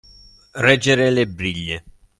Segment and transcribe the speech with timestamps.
[0.55, 1.83] Reggere le briglie.